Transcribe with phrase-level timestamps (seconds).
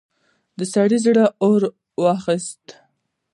[0.57, 1.61] د سړي زړه اور
[2.03, 2.65] واخيست.